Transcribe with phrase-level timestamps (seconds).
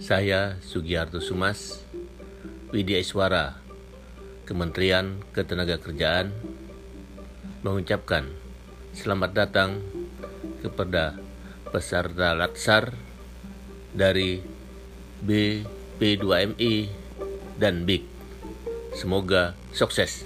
[0.00, 1.84] Saya Sugiharto Sumas,
[2.72, 3.60] Widya Iswara,
[4.48, 6.32] Kementerian Ketenagakerjaan,
[7.60, 8.24] mengucapkan
[8.96, 9.84] selamat datang
[10.64, 11.20] kepada
[11.68, 12.96] peserta latsar
[13.92, 14.40] dari
[15.20, 16.88] BP2MI
[17.60, 18.04] dan BIK.
[18.96, 20.24] Semoga sukses.